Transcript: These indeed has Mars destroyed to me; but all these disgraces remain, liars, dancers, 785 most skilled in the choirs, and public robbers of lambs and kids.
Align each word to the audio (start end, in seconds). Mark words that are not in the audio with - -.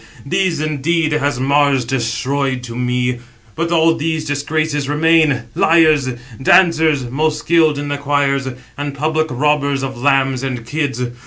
These 0.25 0.59
indeed 0.59 1.11
has 1.11 1.39
Mars 1.39 1.85
destroyed 1.85 2.63
to 2.63 2.75
me; 2.75 3.19
but 3.53 3.71
all 3.71 3.93
these 3.93 4.25
disgraces 4.25 4.89
remain, 4.89 5.43
liars, 5.53 6.07
dancers, 6.41 7.01
785 7.01 7.13
most 7.13 7.37
skilled 7.37 7.77
in 7.77 7.89
the 7.89 7.99
choirs, 7.99 8.47
and 8.79 8.95
public 8.95 9.27
robbers 9.29 9.83
of 9.83 10.01
lambs 10.01 10.41
and 10.41 10.65
kids. 10.65 11.03